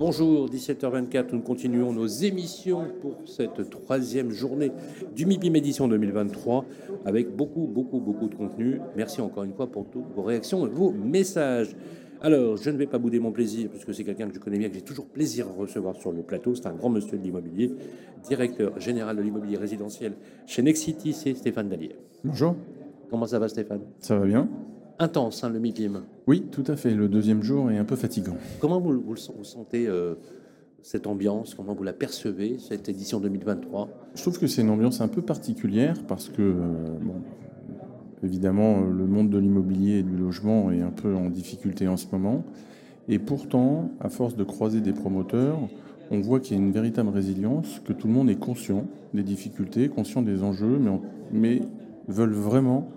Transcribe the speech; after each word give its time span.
Bonjour, 0.00 0.48
17h24, 0.48 1.26
nous 1.32 1.42
continuons 1.42 1.92
nos 1.92 2.06
émissions 2.06 2.86
pour 3.02 3.16
cette 3.26 3.68
troisième 3.68 4.30
journée 4.30 4.72
du 5.14 5.26
MIPIM 5.26 5.54
édition 5.56 5.88
2023 5.88 6.64
avec 7.04 7.36
beaucoup, 7.36 7.66
beaucoup, 7.66 8.00
beaucoup 8.00 8.26
de 8.28 8.34
contenu. 8.34 8.80
Merci 8.96 9.20
encore 9.20 9.44
une 9.44 9.52
fois 9.52 9.66
pour 9.66 9.90
toutes 9.90 10.10
vos 10.16 10.22
réactions 10.22 10.66
et 10.66 10.70
vos 10.70 10.90
messages. 10.90 11.76
Alors, 12.22 12.56
je 12.56 12.70
ne 12.70 12.78
vais 12.78 12.86
pas 12.86 12.96
bouder 12.96 13.20
mon 13.20 13.30
plaisir, 13.30 13.68
puisque 13.68 13.92
c'est 13.92 14.04
quelqu'un 14.04 14.28
que 14.28 14.34
je 14.36 14.40
connais 14.40 14.56
bien, 14.56 14.70
que 14.70 14.74
j'ai 14.76 14.80
toujours 14.80 15.04
plaisir 15.04 15.46
à 15.48 15.52
recevoir 15.52 15.94
sur 15.96 16.12
le 16.12 16.22
plateau. 16.22 16.54
C'est 16.54 16.66
un 16.66 16.72
grand 16.72 16.88
monsieur 16.88 17.18
de 17.18 17.22
l'immobilier, 17.22 17.70
directeur 18.26 18.80
général 18.80 19.18
de 19.18 19.20
l'immobilier 19.20 19.58
résidentiel 19.58 20.14
chez 20.46 20.62
Nexity, 20.62 21.12
c'est 21.12 21.34
Stéphane 21.34 21.68
Dallier. 21.68 21.94
Bonjour. 22.24 22.56
Comment 23.10 23.26
ça 23.26 23.38
va 23.38 23.48
Stéphane? 23.50 23.82
Ça 23.98 24.18
va 24.18 24.24
bien 24.24 24.48
Intense, 25.02 25.44
hein, 25.44 25.48
le 25.48 25.58
MIPIM. 25.58 26.02
Oui, 26.26 26.44
tout 26.52 26.64
à 26.66 26.76
fait. 26.76 26.90
Le 26.90 27.08
deuxième 27.08 27.42
jour 27.42 27.70
est 27.70 27.78
un 27.78 27.86
peu 27.86 27.96
fatigant. 27.96 28.36
Comment 28.60 28.80
vous, 28.80 29.00
vous, 29.00 29.14
vous 29.38 29.44
sentez 29.44 29.86
euh, 29.88 30.16
cette 30.82 31.06
ambiance? 31.06 31.54
Comment 31.54 31.74
vous 31.74 31.84
la 31.84 31.94
percevez, 31.94 32.58
cette 32.58 32.86
édition 32.90 33.18
2023 33.18 33.88
Je 34.14 34.20
trouve 34.20 34.38
que 34.38 34.46
c'est 34.46 34.60
une 34.60 34.68
ambiance 34.68 35.00
un 35.00 35.08
peu 35.08 35.22
particulière 35.22 35.96
parce 36.06 36.28
que, 36.28 36.42
euh, 36.42 36.98
bon, 37.00 37.14
évidemment, 38.22 38.82
le 38.82 39.06
monde 39.06 39.30
de 39.30 39.38
l'immobilier 39.38 40.00
et 40.00 40.02
du 40.02 40.18
logement 40.18 40.70
est 40.70 40.82
un 40.82 40.90
peu 40.90 41.14
en 41.14 41.30
difficulté 41.30 41.88
en 41.88 41.96
ce 41.96 42.04
moment. 42.12 42.44
Et 43.08 43.18
pourtant, 43.18 43.92
à 44.00 44.10
force 44.10 44.36
de 44.36 44.44
croiser 44.44 44.82
des 44.82 44.92
promoteurs, 44.92 45.60
on 46.10 46.20
voit 46.20 46.40
qu'il 46.40 46.58
y 46.58 46.60
a 46.60 46.62
une 46.62 46.72
véritable 46.72 47.08
résilience, 47.08 47.80
que 47.86 47.94
tout 47.94 48.06
le 48.06 48.12
monde 48.12 48.28
est 48.28 48.38
conscient 48.38 48.84
des 49.14 49.22
difficultés, 49.22 49.88
conscient 49.88 50.20
des 50.20 50.42
enjeux, 50.42 50.78
mais, 50.78 50.90
on, 50.90 51.00
mais 51.32 51.62
veulent 52.06 52.34
vraiment 52.34 52.90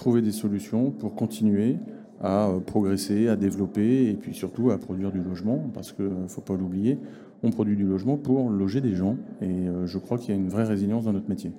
trouver 0.00 0.22
des 0.22 0.32
solutions 0.32 0.90
pour 0.90 1.14
continuer 1.14 1.76
à 2.22 2.48
euh, 2.48 2.60
progresser, 2.60 3.28
à 3.28 3.36
développer 3.36 4.08
et 4.08 4.14
puis 4.14 4.34
surtout 4.34 4.70
à 4.70 4.78
produire 4.78 5.12
du 5.12 5.22
logement, 5.22 5.58
parce 5.74 5.92
qu'il 5.92 6.06
ne 6.06 6.26
faut 6.26 6.40
pas 6.40 6.56
l'oublier, 6.56 6.98
on 7.42 7.50
produit 7.50 7.76
du 7.76 7.84
logement 7.84 8.16
pour 8.16 8.48
loger 8.48 8.80
des 8.80 8.94
gens 8.94 9.18
et 9.42 9.46
euh, 9.46 9.86
je 9.86 9.98
crois 9.98 10.16
qu'il 10.16 10.30
y 10.30 10.32
a 10.32 10.40
une 10.40 10.48
vraie 10.48 10.64
résilience 10.64 11.04
dans 11.04 11.12
notre 11.12 11.28
métier. 11.28 11.52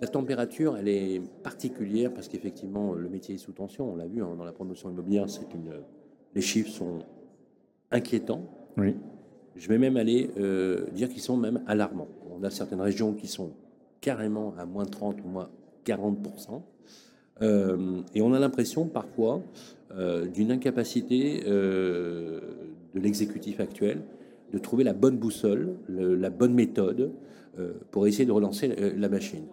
La 0.00 0.08
température, 0.08 0.78
elle 0.78 0.88
est 0.88 1.20
particulière 1.42 2.14
parce 2.14 2.28
qu'effectivement, 2.28 2.94
le 2.94 3.10
métier 3.10 3.34
est 3.34 3.38
sous 3.38 3.52
tension. 3.52 3.92
On 3.92 3.96
l'a 3.96 4.06
vu 4.06 4.22
hein, 4.22 4.34
dans 4.36 4.44
la 4.44 4.52
promotion 4.52 4.90
immobilière, 4.90 5.28
c'est 5.28 5.52
une... 5.54 5.70
les 6.34 6.40
chiffres 6.40 6.70
sont 6.70 7.00
inquiétants. 7.90 8.42
Oui. 8.78 8.96
Je 9.54 9.68
vais 9.68 9.78
même 9.78 9.98
aller 9.98 10.30
euh, 10.38 10.86
dire 10.92 11.10
qu'ils 11.10 11.20
sont 11.20 11.36
même 11.36 11.62
alarmants. 11.66 12.08
On 12.34 12.42
a 12.42 12.48
certaines 12.48 12.80
régions 12.80 13.12
qui 13.12 13.26
sont 13.26 13.52
carrément 14.00 14.54
à 14.58 14.64
moins 14.64 14.86
30 14.86 15.20
ou 15.24 15.28
moins 15.28 15.50
40 15.84 16.18
euh, 17.42 18.00
et 18.14 18.22
on 18.22 18.32
a 18.32 18.38
l'impression 18.38 18.86
parfois 18.86 19.42
euh, 19.96 20.26
d'une 20.26 20.50
incapacité 20.50 21.42
euh, 21.46 22.40
de 22.94 23.00
l'exécutif 23.00 23.60
actuel 23.60 24.02
de 24.52 24.58
trouver 24.58 24.84
la 24.84 24.92
bonne 24.92 25.16
boussole, 25.18 25.74
le, 25.88 26.14
la 26.14 26.30
bonne 26.30 26.54
méthode 26.54 27.10
pour 27.92 28.06
essayer 28.08 28.24
de 28.26 28.32
relancer 28.32 28.66
la, 28.66 29.08
machine. 29.08 29.44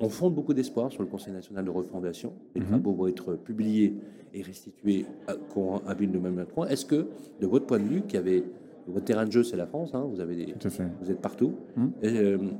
On 0.00 0.08
fonde 0.08 0.34
beaucoup 0.34 0.54
d'espoir 0.54 0.90
sur 0.90 1.02
le 1.02 1.08
Conseil 1.08 1.32
national 1.32 1.64
de 1.64 1.70
refondation. 1.70 2.32
Les 2.56 2.60
Mhm. 2.62 2.66
travaux 2.66 2.92
vont 2.94 3.06
être 3.06 3.34
publiés 3.34 3.94
et 4.34 4.42
restitués 4.42 5.06
à, 5.28 5.34
courant 5.34 5.82
avril 5.86 6.10
2023. 6.10 6.68
Est-ce 6.68 6.84
que, 6.84 7.06
de 7.40 7.46
votre 7.46 7.66
point 7.66 7.78
de 7.78 7.84
vue, 7.84 8.02
qui 8.02 8.16
avait 8.16 8.42
votre 8.88 9.04
terrain 9.04 9.24
de 9.24 9.30
jeu, 9.30 9.44
c'est 9.44 9.56
la 9.56 9.66
France, 9.66 9.94
hein, 9.94 10.04
vous 10.08 10.18
avez 10.20 10.34
des, 10.34 10.54
vous 11.00 11.10
êtes 11.10 11.20
partout. 11.20 11.54
Mhm. 11.76 12.58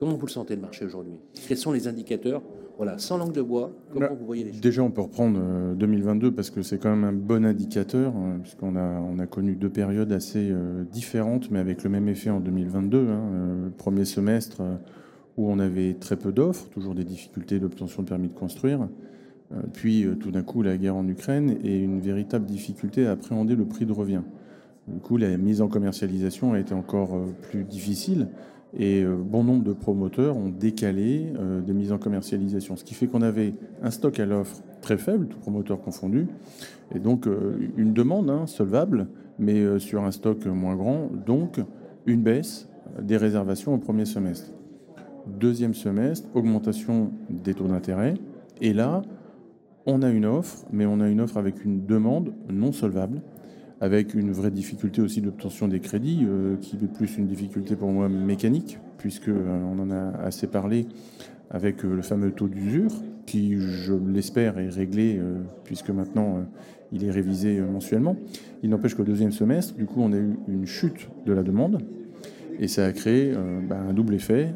Comment 0.00 0.14
vous 0.16 0.26
le 0.26 0.32
sentez 0.32 0.56
le 0.56 0.60
marché 0.62 0.84
aujourd'hui? 0.84 1.14
Quels 1.48 1.56
sont 1.56 1.72
les 1.72 1.86
indicateurs 1.88 2.42
Voilà, 2.76 2.98
sans 2.98 3.18
langue 3.18 3.32
de 3.32 3.40
bois, 3.42 3.70
comment 3.92 4.06
Bah, 4.06 4.12
vous 4.18 4.26
voyez 4.26 4.44
les 4.44 4.52
choses? 4.52 4.60
Déjà, 4.60 4.82
on 4.82 4.90
peut 4.90 5.00
reprendre 5.02 5.38
euh, 5.40 5.74
2022 5.74 6.32
parce 6.32 6.50
que 6.50 6.62
c'est 6.62 6.78
quand 6.78 6.90
même 6.90 7.04
un 7.04 7.12
bon 7.12 7.44
indicateur, 7.44 8.12
euh, 8.16 8.38
puisqu'on 8.38 8.74
a, 8.76 9.00
on 9.00 9.18
a 9.20 9.26
connu 9.26 9.54
deux 9.54 9.68
périodes 9.70 10.10
assez 10.12 10.48
euh, 10.50 10.84
différentes, 10.90 11.50
mais 11.52 11.60
avec 11.60 11.84
le 11.84 11.90
même 11.90 12.08
effet 12.08 12.30
en 12.30 12.40
2022. 12.40 12.98
hein. 12.98 13.02
Euh, 13.32 13.68
premier 13.78 14.04
semestre 14.04 14.60
euh, 14.60 14.74
où 15.36 15.48
on 15.48 15.58
avait 15.60 15.94
très 15.94 16.16
peu 16.16 16.32
d'offres, 16.32 16.68
toujours 16.70 16.94
des 16.96 17.04
difficultés 17.04 17.60
d'obtention 17.60 18.02
de 18.02 18.08
permis 18.08 18.28
de 18.28 18.34
construire. 18.34 18.88
Euh, 19.52 19.56
puis 19.72 20.04
euh, 20.04 20.16
tout 20.16 20.32
d'un 20.32 20.42
coup, 20.42 20.62
la 20.62 20.76
guerre 20.76 20.96
en 20.96 21.06
Ukraine 21.06 21.56
et 21.62 21.78
une 21.78 22.00
véritable 22.00 22.44
difficulté 22.46 23.06
à 23.06 23.12
appréhender 23.12 23.54
le 23.54 23.66
prix 23.66 23.86
de 23.86 23.92
revient. 23.92 24.22
Du 24.88 24.98
coup, 25.00 25.16
la 25.16 25.36
mise 25.38 25.62
en 25.62 25.68
commercialisation 25.68 26.52
a 26.54 26.58
été 26.58 26.74
encore 26.74 27.14
euh, 27.14 27.26
plus 27.50 27.62
difficile 27.64 28.28
et 28.76 29.02
euh, 29.02 29.16
bon 29.16 29.44
nombre 29.44 29.64
de 29.64 29.72
promoteurs 29.72 30.36
ont 30.36 30.48
décalé 30.48 31.32
euh, 31.38 31.60
des 31.60 31.72
mises 31.72 31.92
en 31.92 31.98
commercialisation, 31.98 32.76
ce 32.76 32.84
qui 32.84 32.94
fait 32.94 33.06
qu'on 33.06 33.22
avait 33.22 33.54
un 33.82 33.90
stock 33.90 34.18
à 34.18 34.26
l'offre 34.26 34.62
très 34.80 34.98
faible, 34.98 35.28
tout 35.28 35.38
promoteur 35.38 35.80
confondu, 35.80 36.26
et 36.94 36.98
donc 36.98 37.26
euh, 37.26 37.70
une 37.76 37.92
demande 37.92 38.30
hein, 38.30 38.46
solvable, 38.46 39.06
mais 39.38 39.80
sur 39.80 40.04
un 40.04 40.12
stock 40.12 40.46
moins 40.46 40.76
grand, 40.76 41.10
donc 41.26 41.60
une 42.06 42.22
baisse 42.22 42.68
des 43.02 43.16
réservations 43.16 43.74
au 43.74 43.78
premier 43.78 44.04
semestre. 44.04 44.52
Deuxième 45.26 45.74
semestre, 45.74 46.28
augmentation 46.34 47.10
des 47.30 47.54
taux 47.54 47.66
d'intérêt, 47.66 48.14
et 48.60 48.72
là, 48.72 49.02
on 49.86 50.02
a 50.02 50.10
une 50.10 50.24
offre, 50.24 50.64
mais 50.72 50.86
on 50.86 51.00
a 51.00 51.08
une 51.08 51.20
offre 51.20 51.36
avec 51.36 51.64
une 51.64 51.84
demande 51.84 52.32
non 52.48 52.70
solvable, 52.70 53.22
avec 53.84 54.14
une 54.14 54.32
vraie 54.32 54.50
difficulté 54.50 55.02
aussi 55.02 55.20
d'obtention 55.20 55.68
des 55.68 55.78
crédits, 55.78 56.24
euh, 56.26 56.56
qui 56.56 56.76
est 56.76 56.88
plus 56.90 57.18
une 57.18 57.26
difficulté 57.26 57.76
pour 57.76 57.90
moi 57.90 58.08
mécanique, 58.08 58.78
puisque 58.96 59.28
euh, 59.28 59.62
on 59.62 59.78
en 59.78 59.90
a 59.90 60.22
assez 60.24 60.46
parlé 60.46 60.86
avec 61.50 61.84
euh, 61.84 61.94
le 61.94 62.00
fameux 62.00 62.30
taux 62.30 62.48
d'usure, 62.48 62.92
qui, 63.26 63.60
je 63.60 63.92
l'espère, 63.92 64.58
est 64.58 64.70
réglé, 64.70 65.20
puisque 65.64 65.88
maintenant 65.88 66.44
il 66.92 67.04
est 67.04 67.10
révisé 67.10 67.58
mensuellement. 67.58 68.16
Il 68.62 68.68
n'empêche 68.68 68.94
qu'au 68.94 69.02
deuxième 69.02 69.32
semestre, 69.32 69.74
du 69.74 69.86
coup, 69.86 70.02
on 70.02 70.12
a 70.12 70.18
eu 70.18 70.36
une 70.46 70.66
chute 70.66 71.08
de 71.24 71.32
la 71.32 71.42
demande, 71.42 71.80
et 72.60 72.68
ça 72.68 72.84
a 72.84 72.92
créé 72.92 73.32
bah, 73.66 73.78
un 73.80 73.94
double 73.94 74.12
effet. 74.12 74.52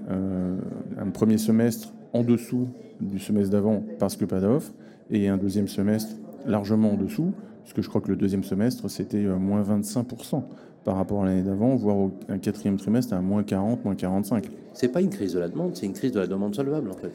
Un 0.98 1.08
premier 1.08 1.38
semestre 1.38 1.94
en 2.12 2.22
dessous 2.22 2.68
du 3.00 3.18
semestre 3.18 3.52
d'avant 3.52 3.82
parce 3.98 4.16
que 4.16 4.26
pas 4.26 4.40
d'offre, 4.40 4.74
et 5.10 5.28
un 5.28 5.38
deuxième 5.38 5.66
semestre 5.66 6.14
largement 6.44 6.92
en 6.92 6.96
dessous, 6.98 7.32
puisque 7.68 7.84
je 7.84 7.88
crois 7.88 8.00
que 8.00 8.08
le 8.08 8.16
deuxième 8.16 8.44
semestre, 8.44 8.88
c'était 8.88 9.24
euh, 9.24 9.36
moins 9.36 9.62
25% 9.62 10.42
par 10.84 10.96
rapport 10.96 11.22
à 11.22 11.26
l'année 11.26 11.42
d'avant, 11.42 11.76
voire 11.76 11.96
au, 11.96 12.12
un 12.28 12.38
quatrième 12.38 12.78
trimestre 12.78 13.12
à 13.12 13.20
moins 13.20 13.42
40, 13.42 13.84
moins 13.84 13.94
45. 13.94 14.46
C'est 14.72 14.88
pas 14.88 15.02
une 15.02 15.10
crise 15.10 15.34
de 15.34 15.38
la 15.38 15.48
demande, 15.48 15.76
c'est 15.76 15.84
une 15.84 15.92
crise 15.92 16.12
de 16.12 16.20
la 16.20 16.26
demande 16.26 16.54
solvable 16.54 16.90
en 16.90 16.96
fait. 16.96 17.12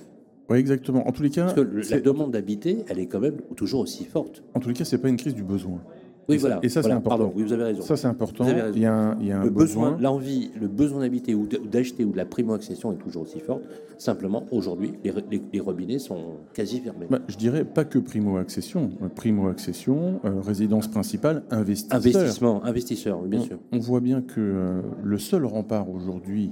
Oui, 0.50 0.58
exactement. 0.58 1.08
En 1.08 1.12
tous 1.12 1.24
les 1.24 1.30
cas, 1.30 1.46
Parce 1.46 1.56
que 1.56 1.92
la 1.92 2.00
demande 2.02 2.32
d'habiter, 2.32 2.84
elle 2.88 3.00
est 3.00 3.08
quand 3.08 3.22
même 3.22 3.38
toujours 3.56 3.82
aussi 3.82 4.04
forte. 4.06 4.44
en 4.54 4.60
tous 4.60 4.70
les 4.70 4.76
cas, 4.76 4.84
c'est 4.84 4.98
pas 4.98 5.10
une 5.10 5.18
crise 5.18 5.34
du 5.34 5.44
besoin. 5.44 5.80
Oui, 6.30 6.36
Et 6.36 6.40
ça- 6.40 6.48
voilà. 6.48 6.60
et 6.64 6.70
ça, 6.70 6.82
c'est 6.84 6.92
important. 6.92 7.18
Pardon, 7.26 7.34
oui, 7.36 7.44
vous 7.44 7.52
avez 7.54 7.64
raison. 7.64 7.82
Ça, 7.82 7.98
c'est 7.98 8.08
important. 8.08 8.46
Vous 8.46 8.50
avez 8.50 8.62
raison. 8.62 8.76
Il 8.78 8.82
y 8.82 8.86
a 8.86 8.94
un, 8.96 9.18
il 9.20 9.28
y 9.28 9.32
a 9.34 9.42
un 9.42 9.44
le 9.44 9.50
besoin, 9.50 9.92
besoin. 9.92 10.02
l'envie, 10.02 10.52
le 10.60 10.68
besoin 10.70 11.02
d'habiter 11.02 11.36
ou 11.36 11.48
d'acheter 11.70 12.06
ou 12.06 12.12
de 12.12 12.18
la 12.18 12.26
primo-accession 12.26 12.94
est 12.94 12.98
toujours 12.98 13.24
aussi 13.24 13.40
forte. 13.42 13.64
Simplement, 13.98 14.46
aujourd'hui, 14.52 14.94
les, 15.04 15.12
re- 15.12 15.24
les- 15.30 15.42
les 15.52 15.60
robinets 15.60 16.00
sont 16.00 16.22
quasi 16.54 16.80
fermés. 16.80 17.08
Bah, 17.10 17.20
je 17.28 17.36
dirais 17.38 17.66
pas 17.66 17.84
que 17.84 18.00
primo-accession. 18.00 18.92
Primo-accession, 19.16 20.22
euh, 20.26 20.40
résidence 20.42 20.88
principale, 20.88 21.44
investisseur. 21.52 21.98
Investissement, 21.98 22.64
investisseurs, 22.64 23.20
oui, 23.22 23.30
bien 23.30 23.40
on, 23.40 23.44
sûr. 23.44 23.60
on 23.74 23.80
voit 23.80 24.00
bien 24.00 24.22
que 24.22 24.40
euh, 24.40 24.82
le 25.04 25.18
seul 25.18 25.46
rempart 25.46 25.90
aujourd'hui 25.90 26.52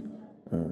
euh, 0.54 0.64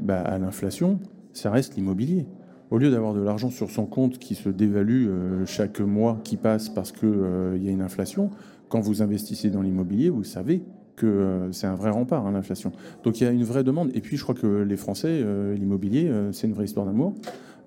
bah, 0.00 0.20
à 0.20 0.38
l'inflation, 0.38 0.98
ça 1.32 1.50
reste 1.50 1.74
l'immobilier. 1.76 2.26
Au 2.70 2.78
lieu 2.78 2.90
d'avoir 2.90 3.14
de 3.14 3.20
l'argent 3.20 3.50
sur 3.50 3.70
son 3.70 3.86
compte 3.86 4.18
qui 4.18 4.34
se 4.34 4.48
dévalue 4.48 5.06
euh, 5.08 5.46
chaque 5.46 5.80
mois 5.80 6.18
qui 6.24 6.36
passe 6.36 6.68
parce 6.68 6.92
qu'il 6.92 7.08
y 7.60 7.68
a 7.68 7.70
une 7.70 7.82
inflation, 7.82 8.30
quand 8.68 8.80
vous 8.80 9.02
investissez 9.02 9.50
dans 9.50 9.62
l'immobilier, 9.62 10.10
vous 10.10 10.24
savez 10.24 10.62
que 10.96 11.06
euh, 11.06 11.52
c'est 11.52 11.66
un 11.66 11.74
vrai 11.74 11.90
rempart, 11.90 12.26
hein, 12.26 12.32
l'inflation. 12.32 12.72
Donc 13.04 13.20
il 13.20 13.24
y 13.24 13.26
a 13.26 13.30
une 13.30 13.44
vraie 13.44 13.62
demande. 13.62 13.90
Et 13.94 14.00
puis 14.00 14.16
je 14.16 14.22
crois 14.22 14.34
que 14.34 14.46
les 14.46 14.76
Français, 14.76 15.20
euh, 15.22 15.54
l'immobilier, 15.54 16.08
euh, 16.08 16.32
c'est 16.32 16.46
une 16.46 16.54
vraie 16.54 16.64
histoire 16.64 16.86
d'amour. 16.86 17.14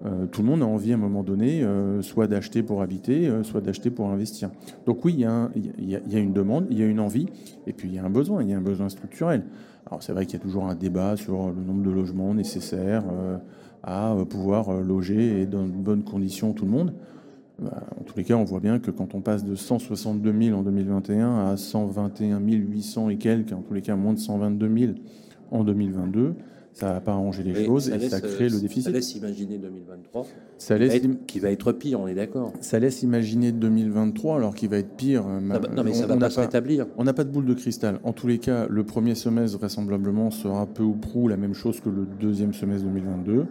Euh, 0.05 0.27
tout 0.27 0.41
le 0.41 0.47
monde 0.47 0.61
a 0.61 0.65
envie 0.65 0.91
à 0.91 0.95
un 0.95 0.99
moment 0.99 1.23
donné, 1.23 1.61
euh, 1.61 2.01
soit 2.01 2.27
d'acheter 2.27 2.63
pour 2.63 2.81
habiter, 2.81 3.27
euh, 3.27 3.43
soit 3.43 3.59
d'acheter 3.59 3.89
pour 3.89 4.09
investir. 4.09 4.49
Donc 4.85 5.03
oui, 5.03 5.13
il 5.13 5.89
y, 5.89 6.15
a 6.15 6.19
une 6.19 6.31
demande, 6.31 6.67
il 6.69 6.79
y 6.79 6.83
a 6.83 6.85
une 6.85 7.01
envie, 7.01 7.27
et 7.67 7.73
puis 7.73 7.89
il 7.89 7.95
y 7.95 7.99
a 7.99 8.05
un 8.05 8.09
besoin, 8.09 8.41
il 8.41 8.49
y 8.49 8.53
a 8.53 8.57
un 8.57 8.61
besoin 8.61 8.87
structurel. 8.87 9.43
Alors 9.87 10.01
c'est 10.01 10.13
vrai 10.13 10.25
qu'il 10.25 10.39
y 10.39 10.41
a 10.41 10.43
toujours 10.43 10.65
un 10.65 10.75
débat 10.75 11.17
sur 11.17 11.47
le 11.47 11.61
nombre 11.61 11.83
de 11.83 11.89
logements 11.89 12.33
nécessaires 12.33 13.03
à 13.81 14.15
pouvoir 14.29 14.81
loger 14.81 15.41
et 15.41 15.45
dans 15.47 15.63
de 15.63 15.71
bonnes 15.71 16.03
conditions 16.03 16.53
tout 16.53 16.65
le 16.65 16.71
monde. 16.71 16.93
Bah, 17.57 17.83
en 17.99 18.03
tous 18.03 18.15
les 18.15 18.23
cas, 18.23 18.35
on 18.35 18.43
voit 18.43 18.59
bien 18.59 18.79
que 18.79 18.91
quand 18.91 19.15
on 19.15 19.21
passe 19.21 19.43
de 19.43 19.55
162 19.55 20.33
000 20.41 20.57
en 20.57 20.63
2021 20.63 21.47
à 21.47 21.57
121 21.57 22.39
800 22.39 23.09
et 23.09 23.17
quelques, 23.17 23.51
en 23.51 23.61
tous 23.61 23.73
les 23.73 23.81
cas 23.81 23.95
moins 23.95 24.13
de 24.13 24.19
122 24.19 24.77
000 24.77 24.93
en 25.51 25.63
2022, 25.63 26.35
ça 26.73 26.93
va 26.93 27.01
pas 27.01 27.11
arranger 27.11 27.43
les 27.43 27.65
choses 27.65 27.89
et 27.89 28.09
ça 28.09 28.21
crée 28.21 28.49
le 28.49 28.59
déficit. 28.59 28.83
Ça 28.83 28.91
laisse 28.91 29.15
imaginer 29.15 29.57
2023 29.57 30.25
ça 30.57 30.77
laisse 30.77 31.01
qui, 31.25 31.39
va 31.39 31.51
être, 31.51 31.71
pire, 31.71 32.01
on 32.01 32.07
est 32.07 32.13
d'accord. 32.13 32.51
Ça 32.59 32.79
laisse 32.79 33.01
imaginer 33.01 33.53
2023 33.53 34.35
alors 34.35 34.53
qu'il 34.53 34.69
va 34.69 34.77
être 34.77 34.95
pire. 34.95 35.23
non, 35.25 35.83
mais 35.83 35.93
ça 35.93 36.05
va 36.05 36.17
pas 36.17 36.29
se 36.29 36.39
rétablir. 36.39 36.85
On 36.97 37.05
n'a 37.05 37.13
pas 37.13 37.23
de 37.23 37.31
boule 37.31 37.45
de 37.45 37.53
cristal. 37.53 37.99
En 38.03 38.11
tous 38.11 38.27
les 38.27 38.39
cas, 38.39 38.67
le 38.69 38.83
premier 38.83 39.15
semestre 39.15 39.57
vraisemblablement 39.57 40.31
sera 40.31 40.65
peu 40.65 40.83
ou 40.83 40.93
prou 40.93 41.27
la 41.29 41.37
même 41.37 41.53
chose 41.53 41.79
que 41.79 41.89
le 41.89 42.05
deuxième 42.19 42.53
semestre 42.53 42.85
2022. 42.87 43.45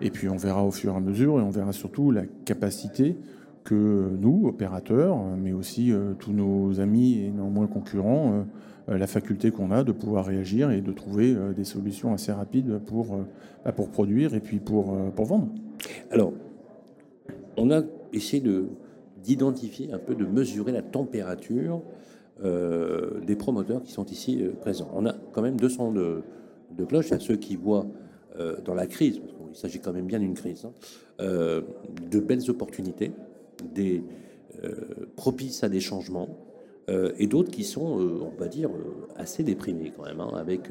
Et 0.00 0.10
puis 0.10 0.28
on 0.28 0.36
verra 0.36 0.64
au 0.64 0.70
fur 0.70 0.92
et 0.92 0.96
à 0.96 1.00
mesure 1.00 1.40
et 1.40 1.42
on 1.42 1.50
verra 1.50 1.72
surtout 1.72 2.10
la 2.10 2.22
capacité 2.44 3.16
que 3.64 4.10
nous, 4.20 4.46
opérateurs, 4.46 5.18
mais 5.38 5.52
aussi 5.52 5.90
euh, 5.90 6.12
tous 6.18 6.32
nos 6.32 6.80
amis 6.80 7.18
et 7.20 7.30
néanmoins 7.30 7.66
concurrents, 7.66 8.32
euh, 8.32 8.42
euh, 8.42 8.42
la 8.88 9.06
faculté 9.06 9.50
qu'on 9.50 9.70
a 9.70 9.82
de 9.84 9.92
pouvoir 9.92 10.26
réagir 10.26 10.70
et 10.70 10.80
de 10.80 10.92
trouver 10.92 11.34
des 11.56 11.64
solutions 11.64 12.12
assez 12.12 12.32
rapides 12.32 12.78
pour, 12.86 13.18
bah, 13.64 13.72
pour 13.72 13.88
produire 13.88 14.34
et 14.34 14.40
puis 14.40 14.58
pour, 14.58 14.94
pour 15.12 15.24
vendre. 15.24 15.48
Alors, 16.10 16.32
on 17.56 17.70
a 17.70 17.82
essayé 18.12 18.42
de, 18.42 18.66
d'identifier 19.22 19.92
un 19.92 19.98
peu, 19.98 20.14
de 20.14 20.26
mesurer 20.26 20.72
la 20.72 20.82
température 20.82 21.80
des 22.42 23.36
promoteurs 23.36 23.82
qui 23.82 23.92
sont 23.92 24.04
ici 24.06 24.42
présents. 24.60 24.90
On 24.94 25.06
a 25.06 25.14
quand 25.32 25.40
même 25.40 25.56
200 25.56 25.92
de, 25.92 26.22
de 26.76 26.84
cloches. 26.84 27.12
à 27.12 27.20
ceux 27.20 27.36
qui 27.36 27.56
voient 27.56 27.86
dans 28.64 28.74
la 28.74 28.86
crise, 28.86 29.18
parce 29.18 29.32
qu'il 29.32 29.56
s'agit 29.56 29.80
quand 29.80 29.92
même 29.92 30.06
bien 30.06 30.18
d'une 30.18 30.34
crise, 30.34 30.66
hein, 30.66 30.72
de 31.20 32.20
belles 32.20 32.50
opportunités 32.50 33.12
des 33.74 34.02
euh, 34.62 34.72
propices 35.16 35.64
à 35.64 35.68
des 35.68 35.80
changements. 35.80 36.28
Euh, 36.90 37.12
et 37.18 37.26
d'autres 37.26 37.50
qui 37.50 37.64
sont, 37.64 37.98
euh, 37.98 38.20
on 38.20 38.38
va 38.38 38.46
dire, 38.48 38.70
assez 39.16 39.42
déprimés 39.42 39.92
quand 39.96 40.04
même, 40.04 40.20
hein, 40.20 40.32
avec 40.36 40.70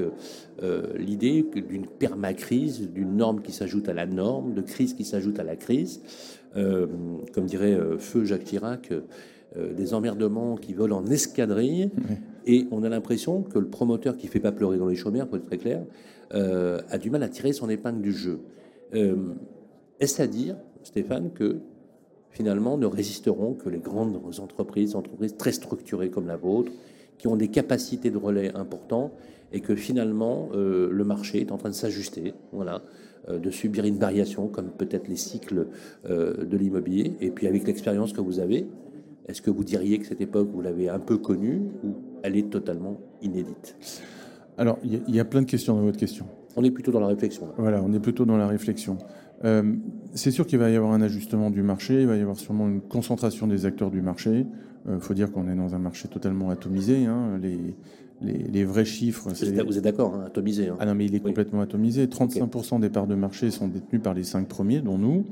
l'idée 0.98 1.44
d'une 1.44 1.88
permacrise, 1.88 2.89
d'une 2.92 3.15
norme 3.15 3.42
qui 3.42 3.51
s'ajoute 3.51 3.89
à 3.89 3.94
la 3.94 4.06
norme, 4.06 4.54
de 4.54 4.62
crise 4.62 4.94
qui 4.94 5.04
s'ajoute 5.04 5.39
à 5.39 5.44
la 5.44 5.56
crise. 5.56 6.01
comme 6.54 7.45
dirait 7.45 7.77
Feu 7.98 8.25
Jacques 8.25 8.44
Chirac, 8.44 8.94
des 9.56 9.94
emmerdements 9.94 10.56
qui 10.56 10.74
volent 10.74 10.98
en 10.98 11.06
escadrille. 11.07 11.89
Et 12.45 12.68
on 12.71 12.83
a 12.83 12.89
l'impression 12.89 13.42
que 13.42 13.60
le 13.60 13.68
promoteur 13.68 14.18
qui 14.18 14.27
fait 14.27 14.39
pas 14.39 14.51
pleurer 14.51 14.77
dans 14.77 14.88
les 14.88 14.95
chaumières, 14.95 15.27
pour 15.27 15.38
être 15.38 15.45
très 15.45 15.57
clair, 15.57 15.83
a 16.31 16.98
du 16.98 17.10
mal 17.10 17.24
à 17.24 17.30
tirer 17.30 17.54
son 17.54 17.69
épingle 17.69 18.01
du 18.01 18.12
jeu. 18.12 18.39
Est-ce 20.00 20.21
à 20.21 20.27
dire, 20.27 20.57
Stéphane, 20.83 21.31
que 21.31 21.60
finalement, 22.33 22.77
ne 22.77 22.85
résisteront 22.85 23.53
que 23.53 23.69
les 23.69 23.80
grandes 23.80 24.19
entreprises, 24.39 24.95
entreprises 24.95 25.38
très 25.38 25.53
structurées 25.53 26.09
comme 26.09 26.27
la 26.27 26.35
vôtre, 26.35 26.71
qui 27.18 27.27
ont 27.27 27.35
des 27.35 27.47
capacités 27.47 28.12
de 28.12 28.18
relais 28.18 28.53
importants 28.56 29.12
et 29.53 29.62
que 29.62 29.75
finalement, 29.75 30.50
euh, 30.53 30.89
le 30.91 31.03
marché 31.06 31.41
est 31.41 31.51
en 31.51 31.57
train 31.57 31.69
de 31.69 31.75
s'ajuster, 31.75 32.33
voilà, 32.51 32.81
euh, 33.30 33.39
de 33.39 33.51
subir 33.51 33.85
une 33.85 33.97
variation 33.97 34.47
comme 34.47 34.71
peut-être 34.71 35.07
les 35.07 35.15
cycles 35.15 35.68
euh, 36.09 36.44
de 36.44 36.57
l'immobilier. 36.57 37.13
Et 37.21 37.30
puis 37.30 37.47
avec 37.47 37.65
l'expérience 37.68 38.13
que 38.13 38.21
vous 38.21 38.39
avez, 38.39 38.65
est-ce 39.27 39.41
que 39.41 39.51
vous 39.51 39.63
diriez 39.63 40.00
que 40.00 40.07
cette 40.07 40.21
époque, 40.21 40.50
vous 40.51 40.62
l'avez 40.62 40.89
un 40.89 41.00
peu 41.00 41.18
connue 41.18 41.62
ou 41.83 41.94
elle 42.24 42.36
est 42.36 42.50
totalement 42.50 43.00
inédite? 43.21 43.77
Alors, 44.57 44.77
il 44.83 45.15
y, 45.15 45.19
a 45.19 45.25
plein 45.25 45.41
de 45.41 45.50
questions 45.50 45.75
dans 45.75 45.81
votre 45.81 45.97
question. 45.97 46.27
On 46.56 46.63
est 46.63 46.69
plutôt 46.69 46.91
dans 46.91 47.00
la 47.00 47.07
réflexion. 47.07 47.47
Voilà, 47.57 47.81
on 47.81 47.91
est 47.94 48.00
plutôt 48.00 48.25
dans 48.25 48.38
la 48.38 48.47
réflexion. 48.47 48.97
Euh, 49.44 49.75
c'est 50.13 50.31
sûr 50.31 50.47
qu'il 50.47 50.59
va 50.59 50.69
y 50.69 50.75
avoir 50.75 50.94
un 50.94 51.01
ajustement 51.01 51.50
du 51.50 51.63
marché, 51.63 52.01
il 52.01 52.07
va 52.07 52.15
y 52.15 52.21
avoir 52.21 52.38
sûrement 52.38 52.68
une 52.68 52.81
concentration 52.81 53.47
des 53.47 53.65
acteurs 53.65 53.91
du 53.91 54.01
marché. 54.01 54.45
Il 54.85 54.91
euh, 54.91 55.00
faut 55.00 55.13
dire 55.13 55.31
qu'on 55.31 55.50
est 55.50 55.56
dans 55.56 55.75
un 55.75 55.80
marché 55.80 56.07
totalement 56.07 56.50
atomisé. 56.50 57.06
Hein. 57.06 57.39
Les, 57.41 57.75
les, 58.24 58.65
vrais 58.65 58.85
chiffres. 58.85 59.30
Vous 59.30 59.77
êtes 59.77 59.83
d'accord, 59.83 60.15
hein, 60.15 60.24
atomisé 60.27 60.69
hein. 60.69 60.77
Ah 60.80 60.85
non, 60.85 60.95
mais 60.95 61.06
il 61.06 61.15
est 61.15 61.19
complètement 61.19 61.62
atomisé. 61.62 62.06
35% 62.06 62.80
des 62.80 62.89
parts 62.89 63.07
de 63.07 63.15
marché 63.15 63.51
sont 63.51 63.68
détenues 63.68 64.00
par 64.00 64.13
les 64.13 64.24
cinq 64.24 64.47
premiers, 64.47 64.81
dont 64.81 64.97
nous, 64.97 65.25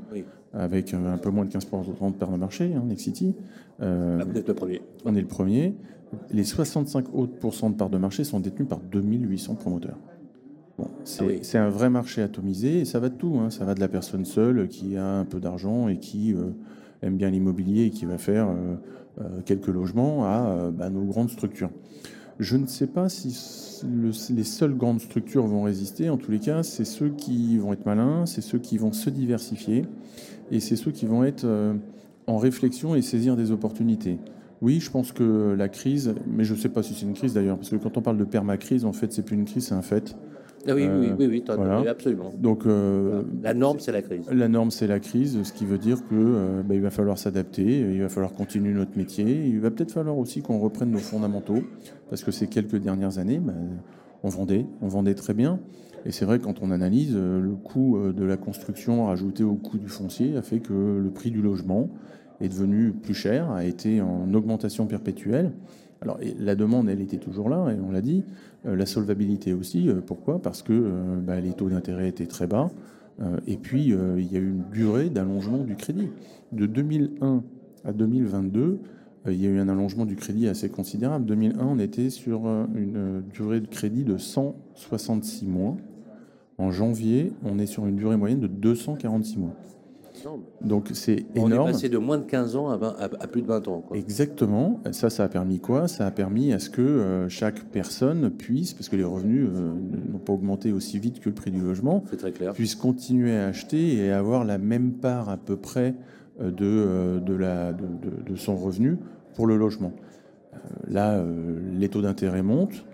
avec 0.52 0.92
euh, 0.92 1.14
un 1.14 1.18
peu 1.18 1.30
moins 1.30 1.44
de 1.44 1.50
15% 1.50 2.12
de 2.12 2.16
parts 2.16 2.30
de 2.30 2.36
marché, 2.36 2.68
Nexity. 2.68 3.34
Euh, 3.80 4.18
ah, 4.20 4.24
vous 4.24 4.38
êtes 4.38 4.48
le 4.48 4.54
premier. 4.54 4.82
On 5.04 5.14
est 5.14 5.20
le 5.20 5.26
premier. 5.26 5.74
Les 6.30 6.44
65 6.44 7.14
autres 7.14 7.32
de 7.32 7.74
parts 7.74 7.90
de 7.90 7.98
marché 7.98 8.24
sont 8.24 8.40
détenues 8.40 8.66
par 8.66 8.80
2800 8.80 9.54
promoteurs. 9.54 9.98
Bon, 10.82 10.90
ah 10.98 11.24
c'est 11.42 11.58
un 11.58 11.68
vrai 11.68 11.90
marché 11.90 12.22
atomisé 12.22 12.80
et 12.80 12.84
ça 12.84 12.98
va 12.98 13.08
de 13.08 13.14
tout. 13.14 13.38
Hein. 13.40 13.50
Ça 13.50 13.64
va 13.64 13.74
de 13.74 13.80
la 13.80 13.88
personne 13.88 14.24
seule 14.24 14.68
qui 14.68 14.96
a 14.96 15.18
un 15.18 15.24
peu 15.24 15.38
d'argent 15.38 15.88
et 15.88 15.98
qui 15.98 16.34
euh, 16.34 16.50
aime 17.02 17.16
bien 17.16 17.30
l'immobilier 17.30 17.84
et 17.84 17.90
qui 17.90 18.04
va 18.04 18.18
faire 18.18 18.48
euh, 18.48 18.74
euh, 19.20 19.40
quelques 19.44 19.68
logements 19.68 20.24
à 20.24 20.70
bah, 20.72 20.90
nos 20.90 21.04
grandes 21.04 21.30
structures. 21.30 21.70
Je 22.38 22.56
ne 22.56 22.66
sais 22.66 22.86
pas 22.88 23.08
si 23.08 23.82
les 24.30 24.44
seules 24.44 24.76
grandes 24.76 25.00
structures 25.00 25.46
vont 25.46 25.62
résister. 25.62 26.10
En 26.10 26.16
tous 26.16 26.32
les 26.32 26.40
cas, 26.40 26.62
c'est 26.62 26.84
ceux 26.84 27.10
qui 27.10 27.58
vont 27.58 27.72
être 27.72 27.86
malins, 27.86 28.26
c'est 28.26 28.40
ceux 28.40 28.58
qui 28.58 28.78
vont 28.78 28.92
se 28.92 29.10
diversifier 29.10 29.84
et 30.50 30.58
c'est 30.58 30.76
ceux 30.76 30.90
qui 30.90 31.06
vont 31.06 31.22
être 31.22 31.46
en 32.26 32.38
réflexion 32.38 32.96
et 32.96 33.02
saisir 33.02 33.36
des 33.36 33.52
opportunités. 33.52 34.18
Oui, 34.60 34.80
je 34.80 34.90
pense 34.90 35.12
que 35.12 35.54
la 35.56 35.68
crise, 35.68 36.14
mais 36.26 36.44
je 36.44 36.54
ne 36.54 36.58
sais 36.58 36.68
pas 36.68 36.82
si 36.82 36.94
c'est 36.94 37.04
une 37.04 37.14
crise 37.14 37.34
d'ailleurs, 37.34 37.58
parce 37.58 37.68
que 37.68 37.76
quand 37.76 37.96
on 37.96 38.02
parle 38.02 38.16
de 38.16 38.24
permacrise, 38.24 38.84
en 38.84 38.92
fait, 38.92 39.12
c'est 39.12 39.22
plus 39.22 39.36
une 39.36 39.44
crise, 39.44 39.66
c'est 39.66 39.74
un 39.74 39.82
fait. 39.82 40.16
Ah 40.66 40.74
oui, 40.74 40.88
oui, 40.88 41.10
oui, 41.18 41.26
oui, 41.26 41.88
absolument. 41.88 42.32
Donc, 42.38 42.66
euh, 42.66 43.22
La 43.42 43.54
norme, 43.54 43.80
c'est 43.80 43.92
la 43.92 44.02
crise. 44.02 44.26
La 44.30 44.48
norme, 44.48 44.70
c'est 44.70 44.86
la 44.86 45.00
crise, 45.00 45.42
ce 45.42 45.52
qui 45.52 45.64
veut 45.64 45.78
dire 45.78 45.98
que 46.08 46.14
euh, 46.14 46.62
bah, 46.62 46.74
il 46.74 46.80
va 46.80 46.90
falloir 46.90 47.18
s'adapter, 47.18 47.80
il 47.80 48.00
va 48.00 48.08
falloir 48.08 48.32
continuer 48.32 48.72
notre 48.72 48.96
métier, 48.96 49.46
il 49.46 49.60
va 49.60 49.70
peut-être 49.70 49.92
falloir 49.92 50.16
aussi 50.18 50.42
qu'on 50.42 50.58
reprenne 50.58 50.90
nos 50.90 50.98
fondamentaux, 50.98 51.62
parce 52.10 52.22
que 52.22 52.30
ces 52.30 52.46
quelques 52.46 52.76
dernières 52.76 53.18
années, 53.18 53.40
bah, 53.40 53.54
on 54.22 54.28
vendait, 54.28 54.66
on 54.80 54.88
vendait 54.88 55.14
très 55.14 55.34
bien. 55.34 55.58
Et 56.04 56.12
c'est 56.12 56.24
vrai, 56.24 56.38
quand 56.38 56.62
on 56.62 56.70
analyse, 56.70 57.14
euh, 57.16 57.40
le 57.40 57.54
coût 57.54 57.98
de 58.12 58.24
la 58.24 58.36
construction 58.36 59.06
rajouté 59.06 59.44
au 59.44 59.54
coût 59.54 59.78
du 59.78 59.88
foncier 59.88 60.36
a 60.36 60.42
fait 60.42 60.60
que 60.60 60.72
le 60.72 61.10
prix 61.10 61.30
du 61.30 61.42
logement 61.42 61.88
est 62.40 62.48
devenu 62.48 62.92
plus 62.92 63.14
cher, 63.14 63.50
a 63.50 63.64
été 63.64 64.00
en 64.00 64.32
augmentation 64.34 64.86
perpétuelle. 64.86 65.52
Alors, 66.02 66.18
la 66.38 66.56
demande, 66.56 66.88
elle 66.88 67.00
était 67.00 67.16
toujours 67.16 67.48
là, 67.48 67.70
et 67.70 67.78
on 67.80 67.92
l'a 67.92 68.02
dit. 68.02 68.24
Euh, 68.66 68.76
la 68.76 68.86
solvabilité 68.86 69.54
aussi. 69.54 69.88
Euh, 69.88 70.00
pourquoi? 70.04 70.40
Parce 70.40 70.62
que 70.62 70.72
euh, 70.72 71.16
bah, 71.20 71.40
les 71.40 71.52
taux 71.52 71.68
d'intérêt 71.68 72.08
étaient 72.08 72.26
très 72.26 72.46
bas. 72.46 72.70
et 73.46 73.56
puis, 73.56 73.94
il 74.16 74.32
y 74.32 74.36
a 74.36 74.40
eu 74.40 74.50
une 74.50 74.64
durée 74.72 75.08
d'allongement 75.08 75.58
du 75.58 75.76
crédit. 75.76 76.08
De 76.50 76.66
2001 76.66 77.44
à 77.84 77.92
2022, 77.92 78.80
il 79.28 79.40
y 79.40 79.46
a 79.46 79.50
eu 79.50 79.58
un 79.58 79.68
allongement 79.68 80.06
du 80.06 80.16
crédit 80.16 80.48
assez 80.48 80.68
considérable. 80.68 81.26
2001, 81.26 81.64
on 81.64 81.78
était 81.78 82.10
sur 82.10 82.46
une 82.74 83.22
durée 83.32 83.60
de 83.60 83.68
crédit 83.68 84.02
de 84.02 84.16
166 84.16 85.46
mois. 85.46 85.76
En 86.58 86.72
janvier, 86.72 87.32
on 87.44 87.60
est 87.60 87.66
sur 87.66 87.86
une 87.86 87.96
durée 87.96 88.16
moyenne 88.16 88.40
de 88.40 88.48
246 88.48 89.38
mois. 89.38 89.54
Donc 90.60 90.90
c'est 90.92 91.24
énorme. 91.34 91.52
On 91.52 91.68
est 91.68 91.72
passé 91.72 91.88
de 91.88 91.98
moins 91.98 92.18
de 92.18 92.24
15 92.24 92.56
ans 92.56 92.70
à, 92.70 93.08
plus 93.26 93.42
de 93.42 93.46
20 93.46 93.68
ans. 93.68 93.84
Exactement. 93.94 94.80
Ça, 94.92 95.10
ça 95.10 95.24
a 95.24 95.28
permis 95.28 95.58
quoi? 95.58 95.88
Ça 95.88 96.06
a 96.06 96.10
permis 96.10 96.52
à 96.52 96.58
ce 96.58 96.70
que 96.70 96.82
euh, 96.82 97.28
chaque 97.28 97.64
personne 97.64 98.30
puisse, 98.30 98.72
parce 98.74 98.88
que 98.88 98.96
les 98.96 99.04
revenus 99.04 99.48
euh, 99.52 99.72
n'ont 100.12 100.18
pas 100.18 100.32
augmenté 100.32 100.72
aussi 100.72 100.98
vite 100.98 101.20
que 101.20 101.28
le 101.28 101.34
prix 101.34 101.50
du 101.50 101.60
logement, 101.60 102.04
très 102.18 102.32
clair. 102.32 102.52
puisse 102.52 102.74
continuer 102.74 103.36
à 103.36 103.46
acheter 103.46 103.96
et 103.96 104.12
avoir 104.12 104.44
la 104.44 104.58
même 104.58 104.92
part 104.92 105.28
à 105.28 105.36
peu 105.36 105.56
près 105.56 105.94
euh, 106.40 106.50
de, 106.50 107.20
de, 107.24 107.34
la, 107.34 107.72
de, 107.72 107.86
de, 108.30 108.36
son 108.36 108.56
revenu 108.56 108.98
pour 109.34 109.46
le 109.46 109.56
logement. 109.56 109.92
Là, 110.86 111.24
les 111.72 111.88
taux 111.88 112.02
d'intérêt 112.02 112.42
montent. 112.42 112.84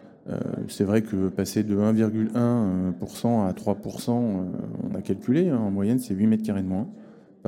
c'est 0.68 0.84
vrai 0.84 1.02
que 1.02 1.28
passer 1.28 1.64
de 1.64 1.76
1,1% 1.76 3.46
à 3.46 3.52
3%, 3.52 4.10
on 4.10 4.94
a 4.94 5.02
calculé, 5.02 5.48
hein, 5.48 5.58
en 5.58 5.70
moyenne, 5.70 5.98
c'est 5.98 6.14
8 6.14 6.26
mètres 6.28 6.44
carrés 6.44 6.62
de 6.62 6.68
moins 6.68 6.86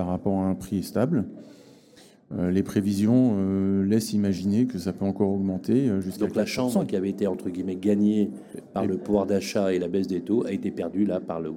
par 0.00 0.06
rapport 0.06 0.38
à 0.38 0.46
un 0.46 0.54
prix 0.54 0.82
stable. 0.82 1.26
Euh, 2.32 2.50
les 2.50 2.62
prévisions 2.62 3.34
euh, 3.36 3.84
laissent 3.84 4.14
imaginer 4.14 4.64
que 4.64 4.78
ça 4.78 4.94
peut 4.94 5.04
encore 5.04 5.30
augmenter 5.30 5.90
euh, 5.90 6.00
jusqu'à 6.00 6.24
Donc 6.24 6.36
la 6.36 6.46
chance 6.46 6.78
qui 6.88 6.96
avait 6.96 7.10
été 7.10 7.26
entre 7.26 7.50
guillemets 7.50 7.76
gagnée 7.76 8.30
par 8.72 8.86
le 8.86 8.96
pouvoir 8.96 9.26
d'achat 9.26 9.74
et 9.74 9.78
la 9.78 9.88
baisse 9.88 10.06
des 10.06 10.22
taux 10.22 10.46
a 10.46 10.52
été 10.52 10.70
perdue 10.70 11.04
là 11.04 11.20
par 11.20 11.38
le 11.38 11.52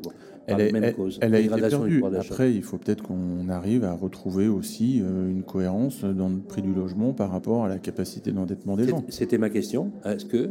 elle 0.45 0.57
la 0.57 0.77
même 0.77 0.93
cause. 0.93 1.19
Elle 1.21 1.35
a 1.35 1.39
été 1.39 1.55
perdue. 1.55 2.03
Après, 2.19 2.53
il 2.53 2.63
faut 2.63 2.77
peut-être 2.77 3.01
qu'on 3.01 3.47
arrive 3.47 3.85
à 3.85 3.93
retrouver 3.93 4.49
aussi 4.49 4.97
une 4.97 5.43
cohérence 5.43 6.03
dans 6.03 6.27
le 6.27 6.39
prix 6.39 6.61
du 6.61 6.73
logement 6.73 7.13
par 7.13 7.31
rapport 7.31 7.63
à 7.63 7.69
la 7.69 7.79
capacité 7.79 8.33
d'endettement 8.33 8.75
des 8.75 8.89
gens. 8.89 9.05
C'était 9.07 9.37
ma 9.37 9.49
question. 9.49 9.93
Est-ce 10.03 10.25
que 10.25 10.49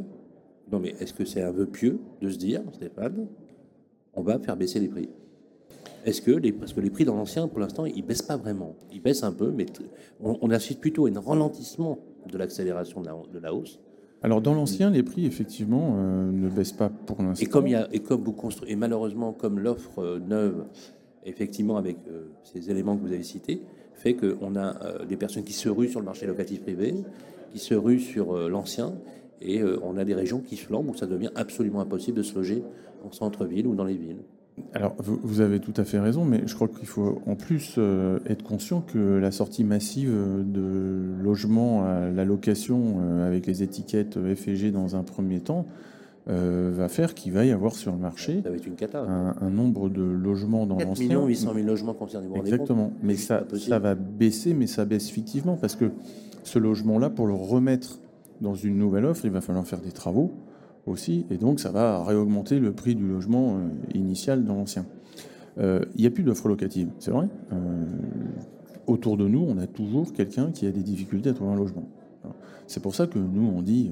non 0.72 0.80
mais 0.80 0.94
est-ce 0.98 1.12
que 1.12 1.26
c'est 1.26 1.42
un 1.42 1.50
vœu 1.50 1.66
pieux 1.66 1.98
de 2.22 2.30
se 2.30 2.38
dire, 2.38 2.62
Stéphane, 2.72 3.26
on 4.14 4.22
va 4.22 4.38
faire 4.38 4.56
baisser 4.56 4.80
les 4.80 4.88
prix? 4.88 5.10
Est-ce 6.04 6.20
que 6.20 6.32
les, 6.32 6.52
parce 6.52 6.72
que 6.72 6.80
les 6.80 6.90
prix 6.90 7.04
dans 7.04 7.14
l'ancien, 7.14 7.46
pour 7.46 7.60
l'instant, 7.60 7.84
ils 7.84 8.04
baissent 8.04 8.22
pas 8.22 8.36
vraiment. 8.36 8.74
Ils 8.92 9.00
baissent 9.00 9.22
un 9.22 9.32
peu, 9.32 9.50
mais 9.50 9.66
on, 10.20 10.50
assiste 10.50 10.80
plutôt 10.80 11.06
à 11.06 11.10
un 11.10 11.20
ralentissement 11.20 11.98
de 12.30 12.38
l'accélération 12.38 13.00
de, 13.00 13.38
la, 13.38 13.54
hausse. 13.54 13.78
Alors 14.22 14.40
dans 14.40 14.54
l'ancien, 14.54 14.90
les 14.90 15.02
prix 15.02 15.26
effectivement 15.26 15.96
euh, 15.96 16.30
ne 16.30 16.48
baissent 16.48 16.72
pas 16.72 16.88
pour 16.88 17.22
l'instant. 17.22 17.44
Et 17.44 17.48
comme 17.48 17.66
il 17.66 17.72
y 17.72 17.76
a, 17.76 17.88
et 17.92 18.00
comme 18.00 18.22
vous 18.22 18.32
construisez, 18.32 18.72
et 18.72 18.76
malheureusement 18.76 19.32
comme 19.32 19.58
l'offre 19.58 20.00
euh, 20.00 20.18
neuve, 20.18 20.64
effectivement 21.24 21.76
avec 21.76 21.96
euh, 22.08 22.24
ces 22.42 22.70
éléments 22.70 22.96
que 22.96 23.02
vous 23.02 23.12
avez 23.12 23.22
cités, 23.22 23.62
fait 23.94 24.14
qu'on 24.14 24.56
a 24.56 25.04
des 25.06 25.16
personnes 25.16 25.44
qui 25.44 25.52
se 25.52 25.68
ruent 25.68 25.88
sur 25.88 26.00
le 26.00 26.06
marché 26.06 26.26
locatif 26.26 26.62
privé, 26.62 26.92
qui 27.52 27.60
se 27.60 27.74
ruent 27.74 28.00
sur 28.00 28.36
l'ancien, 28.48 28.94
Et 29.40 29.62
on 29.62 29.96
a 29.96 30.04
des 30.04 30.14
régions 30.14 30.40
qui 30.40 30.56
flambent 30.56 30.88
où 30.88 30.96
ça 30.96 31.06
devient 31.06 31.30
absolument 31.36 31.80
impossible 31.80 32.16
de 32.16 32.24
se 32.24 32.34
loger 32.34 32.64
en 33.04 33.12
centre-ville 33.12 33.68
ou 33.68 33.76
dans 33.76 33.84
les 33.84 33.96
villes. 33.96 34.24
Alors, 34.74 34.94
vous, 34.98 35.40
avez 35.40 35.60
tout 35.60 35.72
à 35.76 35.84
fait 35.84 35.98
raison, 35.98 36.24
mais 36.24 36.42
je 36.46 36.54
crois 36.54 36.68
qu'il 36.68 36.86
faut 36.86 37.22
en 37.26 37.36
plus 37.36 37.76
euh, 37.78 38.18
être 38.26 38.42
conscient 38.42 38.82
que 38.82 38.98
la 38.98 39.30
sortie 39.30 39.64
massive 39.64 40.12
de 40.12 41.22
logements 41.22 41.84
à 41.84 42.10
la 42.10 42.24
location 42.24 42.98
euh, 43.00 43.26
avec 43.26 43.46
les 43.46 43.62
étiquettes 43.62 44.18
F 44.34 44.48
dans 44.72 44.94
un 44.94 45.02
premier 45.02 45.40
temps 45.40 45.66
euh, 46.28 46.70
va 46.72 46.88
faire 46.88 47.14
qu'il 47.14 47.32
va 47.32 47.44
y 47.44 47.50
avoir 47.50 47.74
sur 47.74 47.92
le 47.92 47.98
marché 47.98 48.42
Un, 49.40 49.50
nombre 49.50 49.88
de 49.88 50.02
logements 50.02 50.66
dans 50.66 50.78
l'ancien. 50.78 51.08
4 51.08 51.26
800 51.26 51.54
000 51.54 51.66
logements 51.66 51.94
concernés. 51.94 52.28
Exactement, 52.36 52.92
mais 53.02 53.16
ça, 53.16 53.44
ça 53.58 53.78
va 53.78 53.94
baisser, 53.94 54.54
mais 54.54 54.66
ça 54.66 54.84
baisse 54.84 55.08
fictivement 55.08 55.56
parce 55.56 55.76
que 55.76 55.90
ce 56.44 56.58
logement-là, 56.58 57.10
pour 57.10 57.26
le 57.26 57.34
remettre 57.34 57.98
dans 58.40 58.54
une 58.54 58.76
nouvelle 58.76 59.06
offre, 59.06 59.24
il 59.24 59.30
va 59.30 59.40
falloir 59.40 59.66
faire 59.66 59.80
des 59.80 59.92
travaux 59.92 60.32
aussi, 60.86 61.26
et 61.30 61.36
donc 61.36 61.60
ça 61.60 61.70
va 61.70 62.02
réaugmenter 62.02 62.58
le 62.58 62.72
prix 62.72 62.94
du 62.94 63.06
logement 63.06 63.56
euh, 63.56 63.68
initial 63.94 64.44
dans 64.44 64.54
l'ancien. 64.54 64.86
Euh, 65.58 65.84
il 65.94 66.00
n'y 66.00 66.06
a 66.06 66.10
plus 66.10 66.24
d'offres 66.24 66.48
locatives, 66.48 66.88
c'est 66.98 67.10
vrai. 67.10 67.28
Euh, 67.52 67.84
autour 68.86 69.16
de 69.16 69.28
nous, 69.28 69.44
on 69.46 69.58
a 69.58 69.66
toujours 69.66 70.12
quelqu'un 70.12 70.50
qui 70.50 70.66
a 70.66 70.70
des 70.70 70.82
difficultés 70.82 71.30
à 71.30 71.34
trouver 71.34 71.52
un 71.52 71.56
logement. 71.56 71.88
C'est 72.66 72.80
pour 72.80 72.94
ça 72.94 73.06
que 73.06 73.18
nous, 73.18 73.52
on 73.54 73.60
dit 73.60 73.90